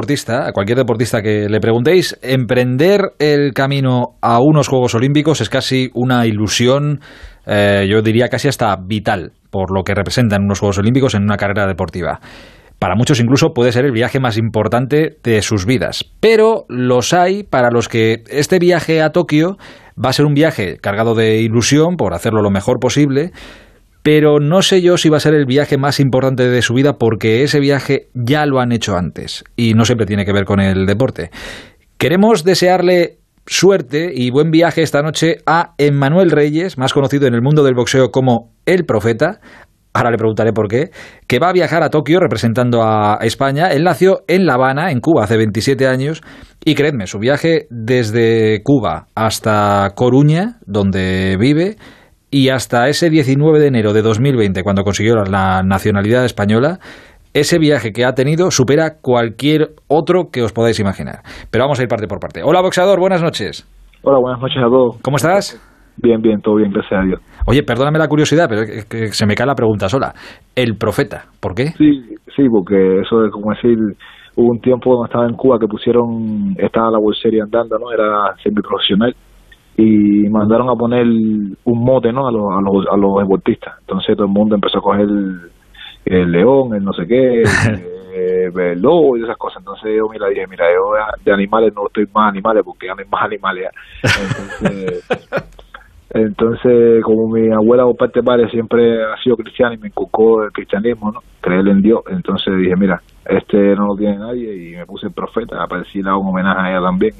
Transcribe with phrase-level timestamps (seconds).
[0.00, 5.50] deportista, a cualquier deportista que le preguntéis, emprender el camino a unos Juegos Olímpicos es
[5.50, 7.00] casi una ilusión,
[7.44, 11.36] eh, yo diría casi hasta vital, por lo que representan unos Juegos Olímpicos en una
[11.36, 12.18] carrera deportiva.
[12.78, 16.02] Para muchos incluso puede ser el viaje más importante de sus vidas.
[16.18, 19.58] Pero los hay para los que este viaje a Tokio
[20.02, 23.32] va a ser un viaje cargado de ilusión por hacerlo lo mejor posible,
[24.02, 26.98] pero no sé yo si va a ser el viaje más importante de su vida
[26.98, 30.60] porque ese viaje ya lo han hecho antes y no siempre tiene que ver con
[30.60, 31.30] el deporte.
[31.98, 37.42] Queremos desearle suerte y buen viaje esta noche a Emmanuel Reyes, más conocido en el
[37.42, 39.40] mundo del boxeo como El Profeta,
[39.92, 40.90] ahora le preguntaré por qué,
[41.26, 43.68] que va a viajar a Tokio representando a España.
[43.68, 46.22] Él nació en La Habana, en Cuba, hace 27 años,
[46.64, 51.76] y creedme, su viaje desde Cuba hasta Coruña, donde vive,
[52.30, 56.78] y hasta ese 19 de enero de 2020, cuando consiguió la nacionalidad española,
[57.34, 61.20] ese viaje que ha tenido supera cualquier otro que os podáis imaginar.
[61.50, 62.42] Pero vamos a ir parte por parte.
[62.44, 63.66] Hola, boxeador, buenas noches.
[64.02, 64.96] Hola, buenas noches a todos.
[65.02, 65.58] ¿Cómo estás?
[65.96, 67.20] Bien, bien, todo bien, gracias a Dios.
[67.46, 70.14] Oye, perdóname la curiosidad, pero es que se me cae la pregunta sola.
[70.54, 71.68] El profeta, ¿por qué?
[71.76, 72.00] Sí,
[72.34, 73.76] sí, porque eso es como decir,
[74.36, 77.92] hubo un tiempo cuando estaba en Cuba que pusieron, estaba la bolsería andando, ¿no?
[77.92, 79.14] Era semiprofesional
[79.76, 82.28] y mandaron a poner un mote, ¿no?
[82.28, 83.74] A los, a los, a los deportistas.
[83.80, 85.06] Entonces todo el mundo empezó a coger
[86.04, 89.58] el, león, el no sé qué, el, el lobo y esas cosas.
[89.60, 90.92] Entonces yo, mira, dije, mira, yo
[91.24, 93.70] de animales no estoy más animales porque ya no hay más animales.
[94.02, 95.08] Entonces...
[96.12, 100.42] Entonces, como mi abuela o parte de padre siempre ha sido cristiana y me inculcó
[100.42, 101.20] el cristianismo, ¿no?
[101.40, 105.12] creer en Dios, entonces dije, mira, este no lo tiene nadie y me puse el
[105.12, 107.12] profeta, para decirle un homenaje a ella también.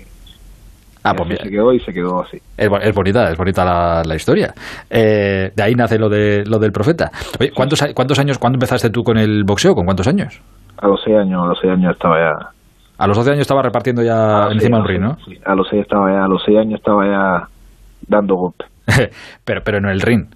[1.03, 1.45] Ah, pues mira.
[1.45, 2.39] Se quedó y se quedó así.
[2.57, 4.53] Es, bonita, es bonita la, historia.
[4.91, 7.11] Eh, de ahí nace lo, de, lo del profeta.
[7.39, 9.75] Oye, ¿cuántos, ¿cuántos años, cuándo empezaste tú con el boxeo?
[9.75, 10.41] ¿Con cuántos años?
[10.79, 12.51] A los seis años, a los seis años estaba ya.
[13.01, 15.17] A los 12 años estaba repartiendo ya encima del ring, ¿no?
[15.25, 17.49] Sí, a los seis estaba ya, a los seis años estaba ya
[18.07, 18.69] dando golpes.
[19.45, 20.27] pero, pero en el ring.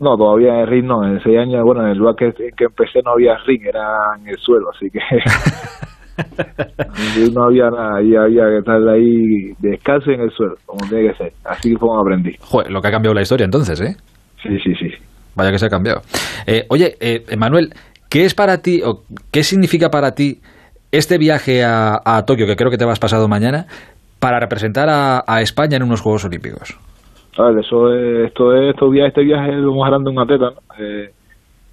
[0.00, 1.06] No, todavía en el ring no.
[1.06, 3.84] En seis años, bueno, en el lugar que, que empecé no había ring, era
[4.18, 4.98] en el suelo, así que
[7.34, 8.02] no había nada.
[8.02, 11.32] Y había que estar ahí descalzo en el suelo, como tiene que ser.
[11.44, 12.36] Así fue como aprendí.
[12.40, 13.96] Joder, lo que ha cambiado la historia entonces, ¿eh?
[14.42, 14.88] Sí, sí, sí.
[15.36, 16.00] Vaya que se ha cambiado.
[16.46, 17.70] Eh, oye, eh, Manuel,
[18.10, 19.02] ¿qué es para ti, o
[19.32, 20.40] qué significa para ti
[20.90, 23.66] este viaje a, a Tokio, que creo que te vas pasado mañana,
[24.20, 26.78] para representar a, a España en unos Juegos Olímpicos?
[27.38, 30.22] A ver, eso es, esto es, días, este viaje es lo más grande de un
[30.22, 30.84] atleta, ¿no?
[30.84, 31.10] Eh,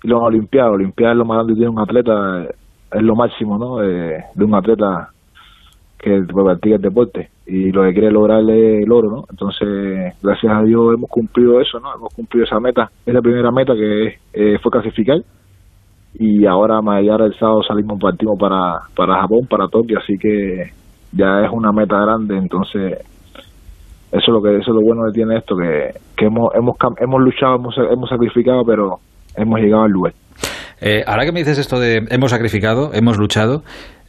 [0.02, 2.48] y los olimpiados, olimpiadas es lo más grande que tiene un atleta,
[2.92, 3.78] es lo máximo, ¿no?
[3.78, 5.10] De un atleta
[6.00, 9.26] que practica el deporte y lo que quiere lograr es el oro, ¿no?
[9.30, 11.94] Entonces, gracias a Dios hemos cumplido eso, ¿no?
[11.94, 15.18] Hemos cumplido esa meta, esa primera meta que eh, fue clasificar
[16.14, 20.72] y ahora mañana el sábado salimos partimos para para Japón, para Tokio, así que
[21.12, 23.00] ya es una meta grande, entonces
[24.12, 26.76] eso es lo que eso es lo bueno que tiene esto que, que hemos hemos
[26.98, 29.00] hemos luchado hemos, hemos sacrificado pero
[29.36, 30.14] hemos llegado al lugar
[30.82, 33.64] eh, ahora que me dices esto de hemos sacrificado hemos luchado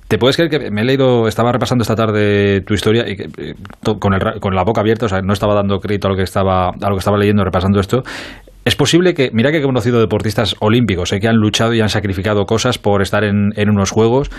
[0.09, 3.55] ¿Te puedes creer que me he leído, estaba repasando esta tarde tu historia y eh,
[4.01, 6.89] con, la boca abierta, o sea, no estaba dando crédito a lo que estaba, a
[6.89, 8.03] lo que estaba leyendo, repasando esto.
[8.65, 11.91] Es posible que, mira que he conocido deportistas olímpicos, eh, que han luchado y han
[11.91, 14.31] sacrificado cosas por estar en, unos juegos,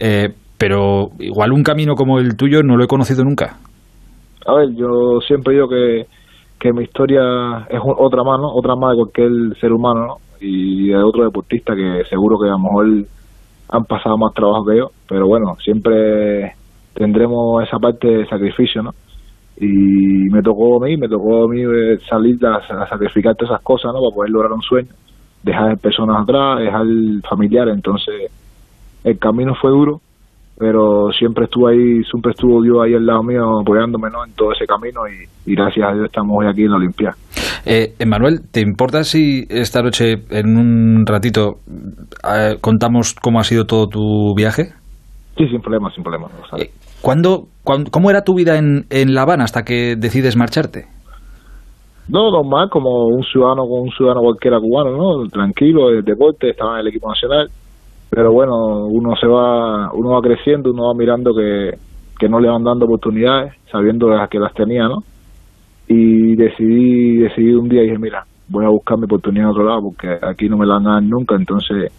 [0.00, 3.58] eh, pero igual un camino como el tuyo no lo he conocido nunca
[4.48, 6.06] a ver, yo siempre digo que,
[6.58, 8.50] que mi historia es otra más, ¿no?
[8.54, 10.14] Otra más de cualquier ser humano, ¿no?
[10.40, 12.86] Y de otro deportista que seguro que a lo mejor
[13.70, 16.54] han pasado más trabajo que yo, pero bueno, siempre
[16.94, 18.90] tendremos esa parte de sacrificio, ¿no?
[19.60, 23.52] Y me tocó a mí, me tocó a mí eh, salir a, a sacrificar todas
[23.52, 24.00] esas cosas, ¿no?
[24.00, 24.92] Para poder lograr un sueño,
[25.42, 26.86] dejar personas atrás, dejar
[27.28, 28.30] familiares, entonces
[29.04, 30.00] el camino fue duro,
[30.58, 34.24] pero siempre estuvo ahí, siempre estuvo Dios ahí al lado mío apoyándome ¿no?
[34.24, 37.14] en todo ese camino y, gracias a Dios estamos hoy aquí en la Olimpia.
[37.64, 41.58] Eh, Emanuel, ¿te importa si esta noche, en un ratito,
[42.24, 44.72] eh, contamos cómo ha sido todo tu viaje?
[45.36, 46.26] Sí, sin problema, sin problema.
[46.58, 46.70] Eh,
[47.00, 50.86] ¿cuándo, cómo era tu vida en, en La Habana hasta que decides marcharte?
[52.08, 55.28] No, normal, como un ciudadano con un ciudadano cualquiera cubano, ¿no?
[55.28, 57.48] Tranquilo, el deporte, estaba en el equipo nacional
[58.10, 61.72] pero bueno, uno se va, uno va creciendo, uno va mirando que,
[62.18, 65.02] que no le van dando oportunidades, sabiendo que las tenía, ¿no?
[65.86, 69.64] Y decidí, decidí un día y dije, mira, voy a buscar mi oportunidad en otro
[69.64, 71.92] lado porque aquí no me la van a dar nunca, entonces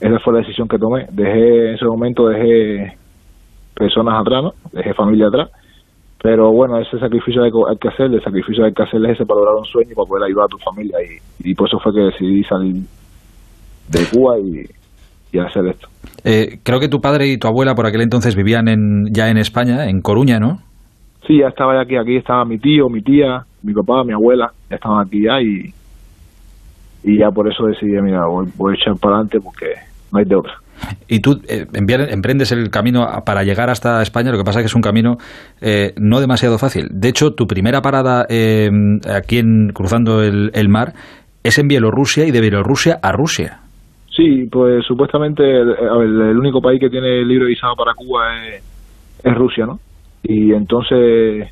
[0.00, 1.06] esa fue la decisión que tomé.
[1.10, 2.96] Dejé, en ese momento dejé
[3.74, 4.52] personas atrás, ¿no?
[4.72, 5.50] Dejé familia atrás,
[6.22, 9.40] pero bueno, ese sacrificio hay que hacer, el sacrificio hay que hacer es ese para
[9.40, 11.92] lograr un sueño y para poder ayudar a tu familia y, y por eso fue
[11.94, 12.76] que decidí salir
[13.88, 14.83] de Cuba y
[15.34, 15.88] y hacer esto.
[16.24, 19.36] Eh, creo que tu padre y tu abuela por aquel entonces vivían en, ya en
[19.36, 20.58] España, en Coruña, ¿no?
[21.26, 24.76] Sí, ya estaba aquí, aquí estaba mi tío, mi tía, mi papá, mi abuela, ya
[24.76, 25.72] estaban aquí ya y,
[27.02, 29.66] y ya por eso decidí, mira, voy, voy a echar para adelante porque
[30.12, 30.52] no hay de otra.
[31.08, 34.66] Y tú eh, emprendes el camino para llegar hasta España, lo que pasa es que
[34.66, 35.16] es un camino
[35.60, 36.88] eh, no demasiado fácil.
[36.90, 38.70] De hecho, tu primera parada eh,
[39.12, 40.92] aquí en cruzando el, el, mar
[41.42, 43.60] es en Bielorrusia y de Bielorrusia a Rusia.
[44.14, 48.62] Sí, pues supuestamente el, el único país que tiene libre visado para Cuba es,
[49.24, 49.80] es Rusia, ¿no?
[50.22, 51.50] Y entonces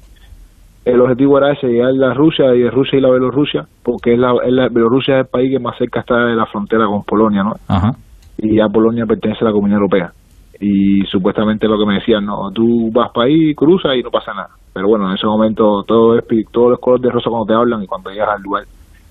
[0.84, 4.18] el objetivo era ese, llegar a Rusia y de Rusia y la Bielorrusia, porque es
[4.18, 7.04] la, es la, Bielorrusia es el país que más cerca está de la frontera con
[7.04, 7.54] Polonia, ¿no?
[7.68, 7.92] Ajá.
[8.38, 10.12] Y ya Polonia pertenece a la Comunidad Europea.
[10.60, 14.32] Y supuestamente lo que me decían, no, tú vas para ahí, cruzas y no pasa
[14.32, 14.50] nada.
[14.72, 17.82] Pero bueno, en ese momento todo es, todos los colores de rosa cuando te hablan
[17.82, 18.64] y cuando llegas al lugar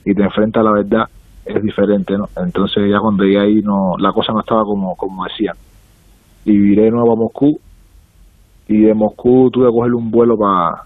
[0.06, 1.06] y te enfrentas a la verdad
[1.46, 2.28] es diferente, ¿no?
[2.38, 5.56] Entonces ya cuando llegué ahí no, la cosa no estaba como, como decían.
[6.46, 7.60] Y viré de nuevo a Moscú
[8.68, 10.84] y de Moscú tuve que coger un vuelo para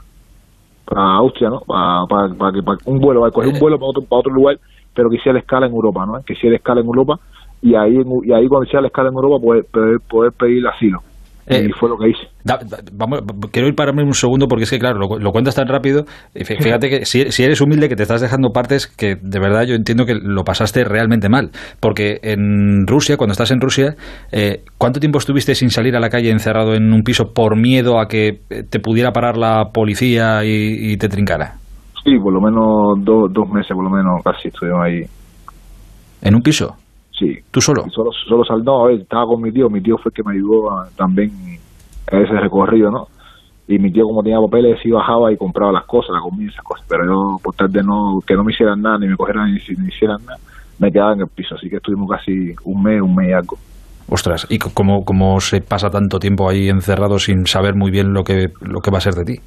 [0.85, 1.61] para Austria, ¿no?
[1.61, 4.59] Para, para, para, para un vuelo, para coger un vuelo para otro, para otro lugar,
[4.93, 6.21] pero que hiciera escala en Europa, ¿no?
[6.23, 7.19] Que hiciera escala en Europa
[7.61, 11.01] y ahí y ahí cuando hiciera la escala en Europa poder, poder, poder pedir asilo.
[11.47, 12.27] Eh, y fue lo que hice.
[12.43, 13.21] Da, da, vamos,
[13.51, 16.05] quiero ir pararme un segundo porque es que, claro, lo, lo cuentas tan rápido.
[16.33, 19.75] Fíjate que si, si, eres humilde, que te estás dejando partes que de verdad yo
[19.75, 21.51] entiendo que lo pasaste realmente mal.
[21.79, 23.95] Porque en Rusia, cuando estás en Rusia,
[24.31, 27.99] eh, ¿cuánto tiempo estuviste sin salir a la calle encerrado en un piso por miedo
[27.99, 28.39] a que
[28.69, 31.55] te pudiera parar la policía y, y te trincara?
[32.03, 35.01] Sí, por lo menos do, dos meses, por lo menos casi estuvimos ahí.
[36.21, 36.75] ¿En un piso?
[37.17, 37.37] Sí.
[37.51, 37.85] ¿Tú solo?
[37.91, 40.71] Solo, solo sal, no, estaba con mi tío, mi tío fue el que me ayudó
[40.71, 41.31] a, también
[42.11, 43.07] a ese recorrido, ¿no?
[43.67, 46.53] Y mi tío como tenía papeles sí bajaba y compraba las cosas, la comida y
[46.53, 49.15] esas cosas, pero yo por tal de no, que no me hicieran nada, ni me
[49.15, 50.37] cogieran ni, ni hicieran nada,
[50.77, 53.57] me quedaba en el piso, así que estuvimos casi un mes, un mes y algo.
[54.07, 58.23] Ostras, ¿y cómo, cómo se pasa tanto tiempo ahí encerrado sin saber muy bien lo
[58.23, 59.39] que, lo que va a ser de ti?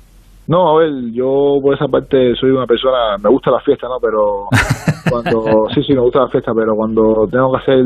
[0.48, 3.98] No, a ver, yo por esa parte soy una persona, me gusta la fiesta, ¿no?
[4.00, 4.46] Pero
[5.10, 7.84] cuando, sí, sí, me gusta la fiesta, pero cuando tengo que hacer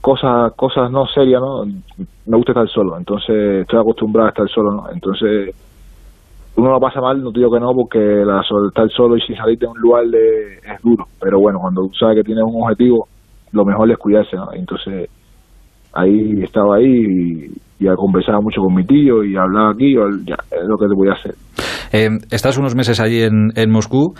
[0.00, 1.64] cosas, cosas no serias, ¿no?
[1.64, 4.90] Me gusta estar solo, entonces estoy acostumbrado a estar solo, ¿no?
[4.90, 5.54] Entonces,
[6.56, 9.36] uno lo pasa mal, no te digo que no, porque la, estar solo y sin
[9.36, 12.64] salir de un lugar de, es duro, pero bueno, cuando tú sabes que tienes un
[12.64, 13.06] objetivo,
[13.52, 14.52] lo mejor es cuidarse, ¿no?
[14.52, 15.08] Entonces,
[15.92, 20.68] ahí estaba ahí y, y conversaba mucho con mi tío y hablaba aquí, ya, es
[20.68, 21.34] lo que te voy a hacer.
[21.92, 24.14] Eh, estás unos meses allí en, en Moscú.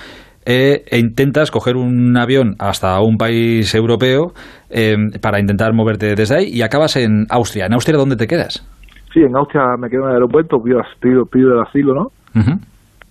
[0.44, 4.32] Eh, e intentas coger un avión hasta un país europeo
[4.70, 7.66] eh, para intentar moverte desde ahí y acabas en Austria.
[7.66, 8.66] ¿En Austria dónde te quedas?
[9.14, 12.06] Sí, en Austria me quedo en el aeropuerto, pido, pido, pido el asilo, ¿no?
[12.34, 12.58] Uh -huh.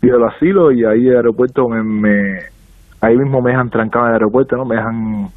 [0.01, 2.39] Pido el asilo y ahí el aeropuerto me, me,
[2.99, 4.65] ahí mismo me dejan trancado en el aeropuerto, ¿no?
[4.65, 5.27] Me dejan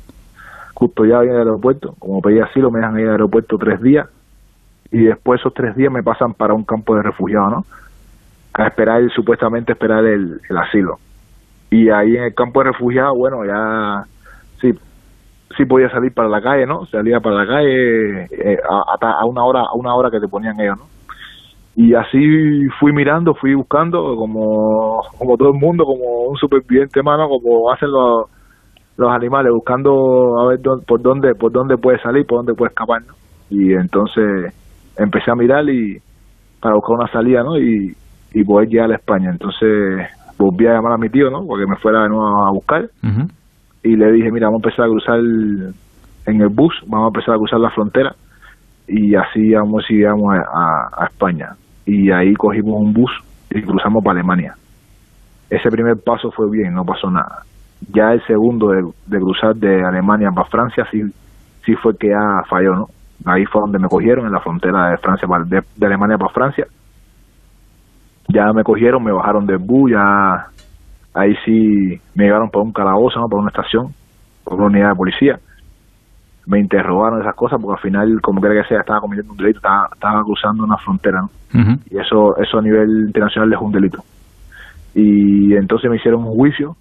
[0.75, 1.95] custodiado en el aeropuerto.
[2.01, 4.09] Como pedí asilo, me dejan ahí en el aeropuerto tres días
[4.91, 7.65] y después esos tres días me pasan para un campo de refugiados, ¿no?
[8.55, 10.99] A esperar, supuestamente esperar el, el asilo.
[11.71, 14.05] Y ahí en el campo de refugiados, bueno, ya
[14.61, 14.73] sí,
[15.57, 16.87] sí podía salir para la calle, ¿no?
[16.87, 20.61] Salía para la calle eh, a, a, una hora, a una hora que te ponían
[20.61, 20.85] ellos, ¿no?
[21.77, 27.29] Y así fui mirando, fui buscando, como, como todo el mundo, como un superviviente, mano,
[27.29, 28.27] como hacen los,
[28.97, 32.69] los animales, buscando a ver dónde, por dónde, por dónde puede salir, por dónde puede
[32.69, 33.15] escapar, ¿no?
[33.51, 34.55] Y entonces
[34.99, 35.99] empecé a mirar y
[36.61, 37.59] para buscar una salida, ¿no?
[37.59, 37.95] Y,
[38.33, 39.31] y poder llegar a España.
[39.31, 40.09] Entonces
[40.39, 41.47] volví a llamar a mi tío, ¿no?
[41.47, 42.85] Porque me fuera de nuevo a buscar.
[43.03, 43.31] Uh -huh.
[43.83, 47.35] Y le dije, mira, vamos a empezar a cruzar en el bus, vamos a empezar
[47.35, 48.15] a cruzar la frontera
[48.87, 51.51] y así vamos y llegamos a, a, a, España.
[51.87, 53.11] Y ahí cogimos un bus
[53.51, 54.55] y cruzamos para Alemania.
[55.51, 57.43] Ese primer paso fue bien, no pasó nada.
[57.93, 61.03] Ya el segundo de, de cruzar de Alemania para Francia sí,
[61.65, 62.87] sí fue que ya falló, ¿no?
[63.25, 66.67] Ahí fue donde me cogieron, en la frontera de Francia, de, de Alemania para Francia.
[68.29, 70.47] Ya me cogieron, me bajaron del bus, ya
[71.15, 73.29] ahí sí me llevaron por un calabozo, ¿no?
[73.29, 73.89] por una estación,
[74.45, 75.39] por una unidad de policía.
[76.47, 79.59] Me interrogaron esas cosas porque al final, como quiera que sea, estaba cometiendo un delito,
[79.59, 81.31] estaba, estaba cruzando una frontera, ¿no?
[81.55, 81.79] Uh -huh.
[81.91, 84.03] Y eso, eso a nivel internacional es un delito.
[84.95, 86.77] Y entonces me hicieron un juicio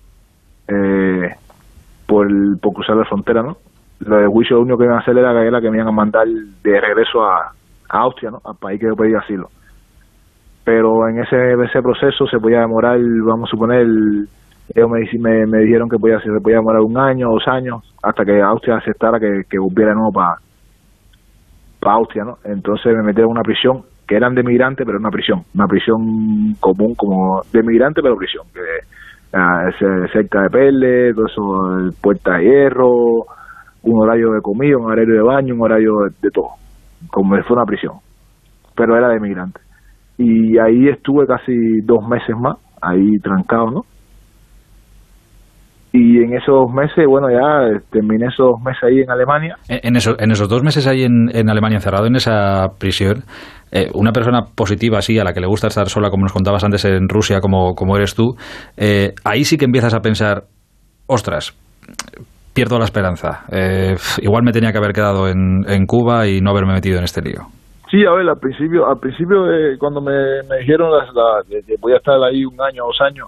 [0.67, 1.29] eh,
[2.05, 2.27] por,
[2.59, 3.55] por cruzar la frontera, ¿no?
[4.05, 5.91] Lo de juicio lo único que iban a hacer era, era que me iban a
[5.91, 7.51] mandar de regreso a,
[7.89, 8.41] Austria, ¿no?
[8.43, 9.49] Al país que yo pedí asilo
[10.63, 13.85] pero en ese, proceso se podía demorar, vamos a suponer,
[14.73, 18.41] ellos me, me, dijeron que podía, se podía demorar un año, dos años, hasta que
[18.41, 20.37] Austria aceptara que, que volviera de nuevo para
[21.81, 22.37] pa Austria, ¿no?
[22.45, 26.55] Entonces me metieron en una prisión, que eran de migrantes, pero una prisión, una prisión
[26.61, 32.45] común como de migrante, pero prisión, que uh, cerca de Pele, todo eso, Puerta de
[32.45, 33.25] Hierro,
[33.83, 36.49] un horario de comida, un horario de baño, un horario de, todo,
[37.11, 37.93] como si fuera una prisión,
[38.75, 39.59] pero era de migrante.
[40.17, 43.81] Y ahí estuve casi dos meses más, ahí trancado, ¿no?
[45.95, 49.57] y en esos meses, bueno, ya terminé esos dos meses ahí en Alemania.
[49.69, 53.25] En, en esos dos meses ahí en, en, Alemania encerrado en esa prisión,
[53.71, 56.63] eh, una persona positiva así, a la que le gusta estar sola, como nos contabas
[56.63, 58.33] antes en Rusia, como, como eres tú,
[58.75, 60.45] eh, ahí sí que empiezas a pensar,
[61.05, 61.55] ostras,
[62.53, 63.45] pierdo la esperanza.
[63.51, 67.21] Eh, igual me tenía que haber quedado en, Cuba y no haberme metido en este
[67.21, 67.47] lío.
[67.89, 69.37] Sí, a ver, al principio, al principio
[69.79, 70.13] cuando me,
[70.59, 70.89] dijeron
[71.49, 73.27] que voy a estar ahí un año, dos años,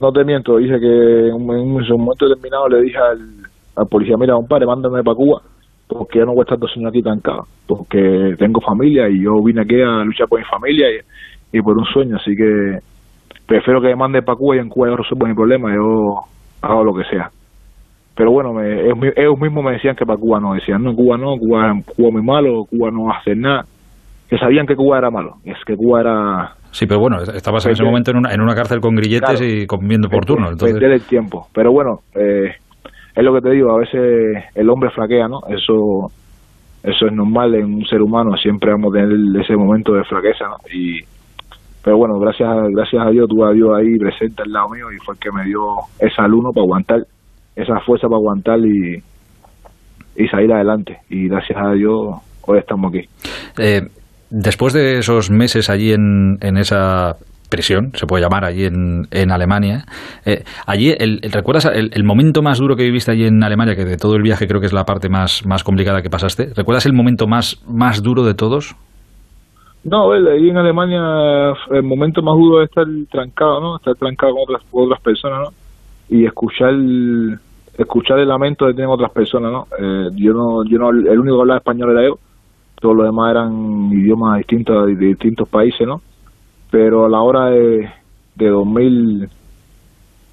[0.00, 4.66] no te miento, dije que en un, momento determinado le dije al, policía, mira, compadre,
[4.66, 5.40] mándame para Cuba,
[5.88, 9.32] porque yo no voy a estar dos años aquí tancado, porque tengo familia y yo
[9.44, 10.86] vine aquí a luchar por mi familia
[11.52, 12.78] y, por un sueño, así que
[13.46, 16.24] prefiero que me mande para Cuba y en Cuba yo resuelvo mi problema, yo
[16.62, 17.30] hago lo que sea.
[18.16, 21.36] Pero bueno, me, ellos, mismos me decían que para Cuba no, decían, no, Cuba no,
[21.36, 23.64] Cuba, Cuba muy malo, Cuba no va a hacer nada,
[24.28, 27.72] que sabían que Cuba era malo, es que Cuba era Sí, pero bueno, estabas en
[27.72, 30.50] ese momento en una, en una cárcel con grilletes y comiendo por turno.
[30.50, 30.76] Entonces...
[30.82, 31.46] el tiempo.
[31.54, 32.50] Pero bueno, eh,
[33.14, 35.40] es lo que te digo, a veces el hombre flaquea, ¿no?
[35.48, 36.10] Eso
[36.82, 40.44] eso es normal en un ser humano, siempre vamos a tener ese momento de flaqueza,
[40.48, 40.56] ¿no?
[40.72, 41.00] Y,
[41.82, 44.98] pero bueno, gracias, gracias a Dios, tuve a Dios ahí presente al lado mío y
[45.04, 45.60] fue el que me dio
[45.98, 47.00] esa alumno para aguantar,
[47.56, 49.02] esa fuerza para aguantar y,
[50.16, 50.98] y salir adelante.
[51.10, 53.08] Y gracias a Dios, hoy estamos aquí.
[53.58, 53.80] Eh,
[54.30, 57.14] Después de esos meses allí en, en esa
[57.48, 59.84] prisión, se puede llamar allí en, en Alemania.
[60.24, 63.96] Eh, allí, el, ¿recuerdas el, momento más duro que viviste allí en Alemania, que de
[63.96, 66.48] todo el viaje creo que es la parte más, más complicada que pasaste?
[66.56, 68.74] ¿Recuerdas el momento más, más duro de todos?
[69.84, 73.76] No, well, ahí en Alemania el momento más duro es estar trancado, ¿no?
[73.76, 75.48] Estar trancado con otras, otras personas, ¿no?
[76.08, 77.38] Y escuchar el,
[77.78, 79.66] escuchar el lamento de tener otras personas, ¿no?
[79.78, 82.18] Eh, yo no, yo no, el único que hablaba español era yo
[82.80, 86.00] todos los demás eran idiomas distintos de distintos países, ¿no?
[86.70, 87.88] Pero a la hora de,
[88.34, 89.28] de 2000,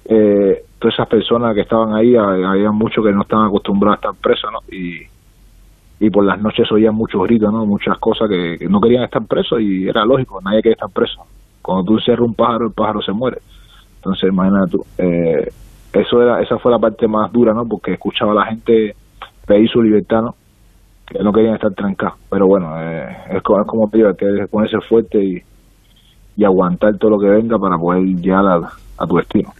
[0.06, 4.22] eh, todas esas personas que estaban ahí, había muchos que no estaban acostumbrados a estar
[4.22, 4.58] presos, ¿no?
[4.70, 5.02] Y,
[6.00, 7.64] y por las noches oían muchos gritos, ¿no?
[7.64, 11.22] Muchas cosas que, no querían estar presos y era lógico, nadie quería estar preso.
[11.62, 13.38] Cuando tú cierras un pájaro, el pájaro se muere.
[13.96, 15.48] Entonces, imagínate tú, eh,
[15.94, 17.64] eso era, esa fue la parte más dura, ¿no?
[17.64, 18.94] Porque escuchaba a la gente
[19.46, 20.34] pedir su libertad, ¿no?
[21.06, 22.18] que no querían estar trancados.
[22.30, 25.42] Pero bueno, eh, es, como, es como te digo, que ponerse fuerte y,
[26.36, 28.44] y aguantar todo lo que venga para poder llegar
[28.98, 29.50] a, tu destino.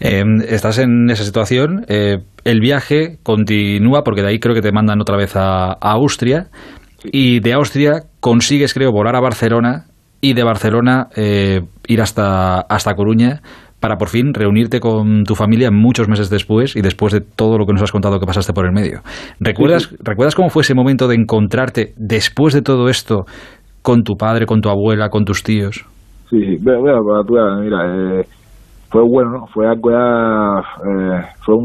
[0.00, 4.72] Eh, estás en esa situación, eh, el viaje continúa porque de ahí creo que te
[4.72, 6.46] mandan otra vez a, Austria
[7.04, 9.86] y de Austria consigues creo volar a Barcelona
[10.22, 13.40] y de Barcelona ir hasta, hasta Coruña
[13.80, 17.66] para por fin reunirte con tu familia muchos meses después y después de todo lo
[17.66, 19.00] que nos has contado que pasaste por el medio.
[19.40, 23.24] ¿Recuerdas, ¿recuerdas cómo fue ese momento de encontrarte después de todo esto
[23.82, 25.86] con tu padre, con tu abuela, con tus tíos?
[26.28, 28.24] Sí, sí, mira, eh,
[28.90, 29.46] fue bueno, ¿no?
[29.46, 31.56] Fue algo ya, eh, fue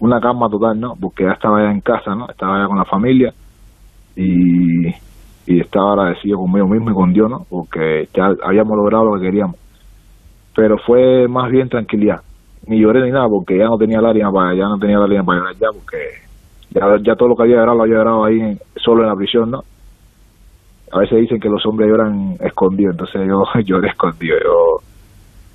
[0.00, 0.92] una calma total, ¿no?
[1.00, 2.28] Porque ya estaba ya en casa, ¿no?
[2.28, 3.32] Estaba ya con la familia
[4.16, 4.86] y,
[5.46, 7.38] y estaba agradecido conmigo mismo y con Dios, ¿no?
[7.50, 9.63] Porque ya habíamos logrado lo que queríamos
[10.54, 12.20] pero fue más bien tranquilidad.
[12.66, 15.38] Ni lloré ni nada porque ya no tenía lágrima para ya no tenía lágrima para
[15.40, 15.96] llorar ya porque
[16.70, 19.50] ya, ya todo lo que había llorado lo había llorado ahí solo en la prisión,
[19.50, 19.62] ¿no?
[20.92, 24.76] A veces dicen que los hombres lloran escondidos, entonces yo lloré escondido, yo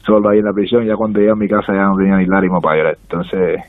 [0.06, 2.25] solo ahí en la prisión, ya cuando llegué a mi casa ya no tenía ni
[2.25, 3.62] lágrima para llorar, entonces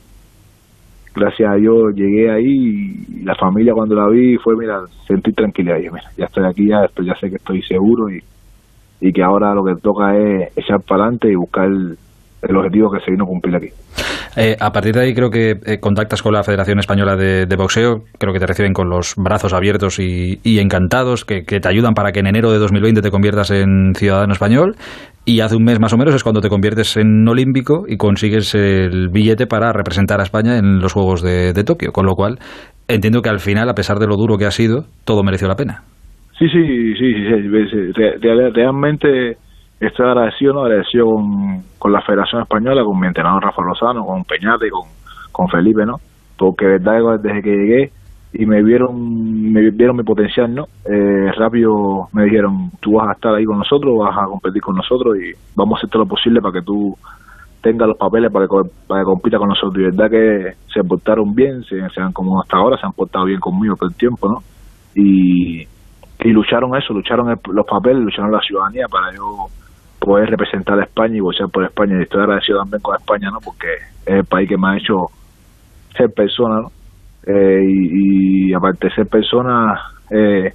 [1.15, 5.79] gracias a Dios llegué ahí y la familia cuando la vi fue, mira, sentí tranquilidad,
[5.79, 8.23] y mira, ya estoy aquí, ya, estoy, ya sé que estoy seguro y
[9.01, 11.97] y que ahora lo que toca es echar para adelante y buscar el,
[12.57, 13.69] objetivo que se vino a cumplir aquí.
[14.37, 18.05] Eh, a partir de ahí creo que eh, contactas con la Federación Española de, Boxeo,
[18.19, 22.21] creo que te reciben con los brazos abiertos y, encantados, que, te ayudan para que
[22.21, 24.77] en enero de 2020 te conviertas en ciudadano español
[25.25, 28.55] y hace un mes más o menos es cuando te conviertes en olímpico y consigues
[28.55, 32.39] el billete para representar a España en los Juegos de, de Tokio, con lo cual
[32.89, 35.57] entiendo que al final, a pesar de lo duro que ha sido, todo mereció la
[35.57, 35.85] pena.
[36.41, 37.93] Sí, sí, sí, sí,
[38.55, 39.37] realmente
[39.79, 40.63] estoy agradecido, ¿no?
[40.63, 41.05] agradecido
[41.79, 44.89] con, la Federación Española, con mi entrenador Rafa Lozano, con Peñate, con,
[45.33, 45.97] con Felipe, ¿no?
[46.39, 47.93] Porque verdad desde que llegué
[48.33, 50.65] y me vieron me vieron mi potencial, ¿no?
[50.87, 54.77] Eh, rápido me dijeron, tú vas a estar ahí con nosotros, vas a competir con
[54.77, 56.97] nosotros y vamos a hacer todo lo posible para que tú
[57.61, 58.57] tengas los papeles para que,
[58.89, 59.77] para que compita con nosotros.
[59.77, 63.27] Y verdad que se portaron bien, se, se han como hasta ahora se han portado
[63.27, 64.39] bien conmigo todo el tiempo, ¿no?
[64.95, 65.67] Y
[66.23, 69.47] y lucharon eso, lucharon los papeles, lucharon la ciudadanía para yo
[69.99, 71.99] poder representar a España y votar por España.
[71.99, 73.39] Y estoy agradecido también con España, ¿no?
[73.45, 73.69] Porque
[74.07, 75.07] es el país que me ha hecho
[75.97, 76.67] ser persona,
[77.27, 79.75] eh, y, aparte de ser persona,
[80.11, 80.53] eh,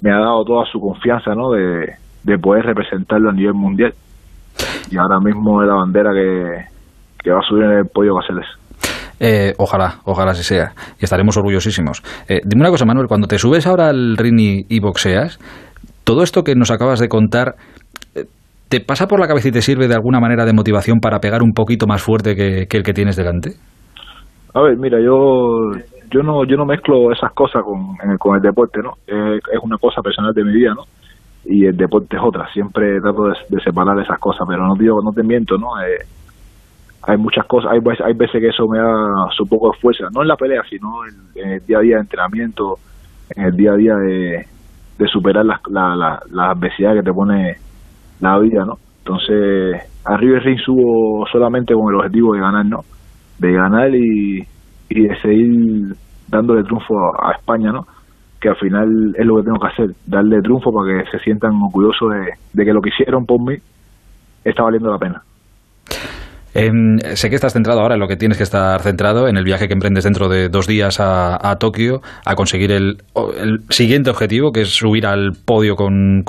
[0.00, 1.50] me ha dado toda su confianza, ¿no?
[1.50, 1.94] De,
[2.24, 3.94] de poder representarlo a nivel mundial.
[4.90, 8.46] Y ahora mismo es la bandera que, va a subir en el podio Caceres.
[9.26, 10.72] Eh, ojalá, ojalá así sea.
[11.00, 12.02] Y estaremos orgullosísimos.
[12.28, 15.38] Eh, dime una cosa, Manuel, cuando te subes ahora al ring y, boxeas,
[16.04, 17.54] todo esto que nos acabas de contar,
[18.14, 18.24] eh,
[18.68, 21.42] ¿te pasa por la cabeza y te sirve de alguna manera de motivación para pegar
[21.42, 23.52] un poquito más fuerte que, el que tienes delante?
[24.52, 25.72] A ver, mira, yo
[26.10, 28.92] yo no yo no mezclo esas cosas con, con el deporte, ¿no?
[29.06, 30.82] es una cosa personal de mi vida, ¿no?
[31.46, 32.46] Y el deporte es otra.
[32.52, 35.68] Siempre trato de, separar esas cosas, pero no digo, no te miento, ¿no?
[37.06, 40.22] Hay muchas cosas, hay, hay veces que eso me da su poco de fuerza, no
[40.22, 42.76] en la pelea, sino en, el día a día de entrenamiento,
[43.34, 44.46] en el día a día de,
[45.06, 47.56] superar las, la, la, adversidades que te pone
[48.20, 48.78] la vida, ¿no?
[48.98, 52.80] Entonces, arriba el ring subo solamente con el objetivo de ganar, ¿no?
[53.38, 54.46] De ganar y,
[54.88, 55.94] y de seguir
[56.28, 57.86] dándole triunfo a, España, ¿no?
[58.40, 61.52] Que al final es lo que tengo que hacer, darle triunfo para que se sientan
[61.52, 63.56] orgullosos de, de que lo que hicieron por mí
[64.42, 65.22] está valiendo la pena.
[66.54, 69.44] Em, sé que estás centrado ahora en lo que tienes que estar centrado, en el
[69.44, 72.98] viaje que emprendes dentro de dos días a, Tokio, a conseguir el,
[73.70, 75.74] siguiente objetivo, que es subir al podio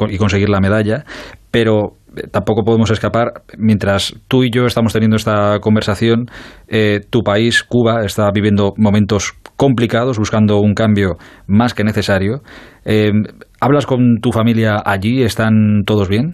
[0.10, 1.04] y conseguir la medalla.
[1.52, 6.26] Pero eh, tampoco podemos escapar, mientras tú y yo estamos teniendo esta conversación,
[6.68, 11.18] eh, tu país, Cuba, está viviendo momentos complicados, buscando un cambio
[11.48, 12.40] más que necesario.
[12.84, 13.24] Em,
[13.62, 15.22] ¿Hablas con tu familia allí?
[15.22, 16.34] ¿Están todos bien?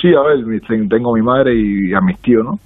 [0.00, 2.58] Sí, a ver, tengo a mi madre y a mis tíos, ¿no?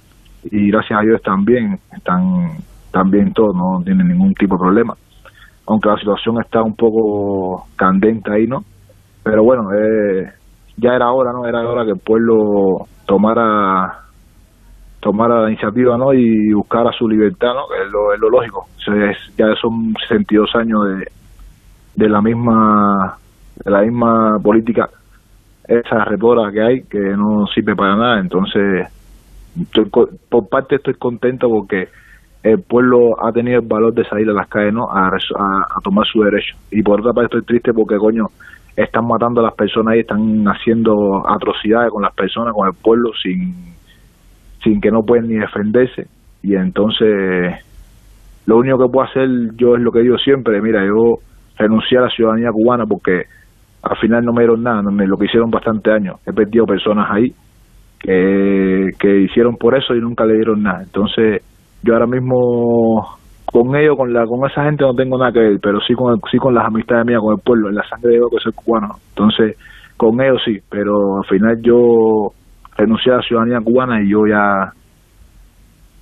[0.51, 4.59] Y gracias a Dios están bien, están, están bien todos, no tienen ningún tipo de
[4.59, 4.95] problema.
[5.67, 8.63] Aunque la situación está un poco candente ahí, ¿no?
[9.23, 10.31] Pero bueno, eh,
[10.77, 11.47] ya era hora, ¿no?
[11.47, 14.01] Era hora que el pueblo tomara
[14.99, 16.13] tomara la iniciativa, ¿no?
[16.13, 17.67] Y buscara su libertad, ¿no?
[17.67, 18.65] Que es lo, es lo lógico.
[19.37, 21.05] ya son 62 años de,
[21.95, 23.17] de la misma
[23.63, 24.89] de la misma política
[25.67, 28.87] esa retora que hay que no sirve para nada entonces
[30.29, 31.87] por parte estoy contento porque
[32.45, 34.87] el pueblo ha tenido el valor de salir a las calles ¿no?
[34.87, 35.09] a,
[35.83, 36.55] tomar su derecho.
[36.69, 38.27] Y por otra parte estoy triste porque, coño,
[38.75, 43.09] están matando a las personas y están haciendo atrocidades con las personas, con el pueblo,
[43.21, 43.55] sin,
[44.63, 46.05] sin que no pueden ni defenderse.
[46.43, 47.65] Y entonces,
[48.45, 51.15] lo único que puedo hacer yo es lo que digo siempre, mira, yo
[51.57, 53.23] renuncié a la ciudadanía cubana porque
[53.81, 56.17] al final no me dieron nada, lo que hicieron bastante años.
[56.27, 57.33] He perdido personas ahí
[57.99, 58.91] que,
[59.23, 60.83] hicieron por eso y nunca le dieron nada.
[60.83, 61.41] Entonces,
[61.83, 65.59] yo ahora mismo con ellos, con la con esa gente no tengo nada que ver,
[65.61, 68.19] pero sí con sí con las amistades mías, con el pueblo, en la sangre de
[68.19, 68.95] que soy cubano.
[69.09, 69.57] Entonces,
[69.97, 72.31] con ellos sí, pero al final yo
[72.77, 74.73] renuncié a la ciudadanía cubana y yo ya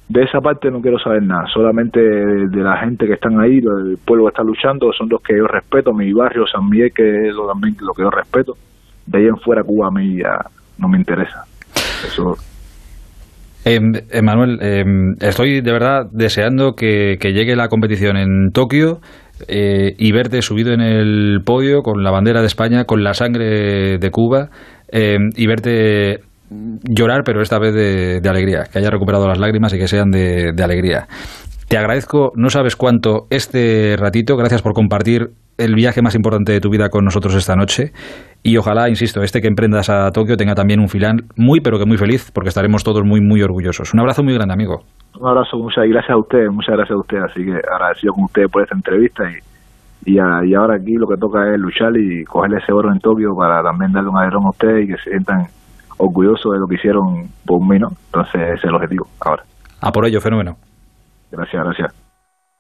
[0.09, 3.97] de esa parte no quiero saber nada, solamente de, la gente que están ahí, del
[4.05, 7.33] pueblo que está luchando, son los que yo respeto, mi barrio San Miguel, que es
[7.33, 8.53] lo, también lo que yo respeto,
[9.05, 10.37] de ahí en fuera Cuba a mí ya
[10.77, 11.45] no me interesa.
[12.07, 12.35] Eso.
[13.65, 18.99] Emanuel, em, estoy de verdad deseando que, llegue la competición en Tokio
[19.47, 23.97] eh, y verte subido en el podio con la bandera de España, con la sangre
[23.99, 24.49] de Cuba
[24.89, 26.19] em, y verte
[26.83, 30.51] llorar, pero esta vez de, alegría, que haya recuperado las lágrimas y que sean de,
[30.53, 31.07] de alegría.
[31.67, 34.35] Te agradezco, no sabes cuánto, este ratito.
[34.35, 37.91] Gracias por compartir el viaje más importante de tu vida con nosotros esta noche.
[38.45, 41.85] Y ojalá, insisto, este que emprendas a Tokio tenga también un filán muy, pero que
[41.85, 43.93] muy feliz, porque estaremos todos muy, muy orgullosos.
[43.93, 44.83] Un abrazo muy grande, amigo.
[45.17, 47.17] Un abrazo, muchas gracias a usted, muchas gracias a usted.
[47.19, 49.23] Así que agradecido con usted por esta entrevista
[50.05, 53.33] y, y, ahora aquí lo que toca es luchar y cogerle ese oro en Tokio
[53.33, 55.47] para también darle un alerón a ustedes y que se sientan
[55.97, 57.89] orgullosos de lo que hicieron por mí, ¿no?
[58.07, 59.43] Entonces ese es el objetivo ahora.
[59.81, 60.57] A por ello, fenómeno.
[61.31, 62.02] Gracias, gracias.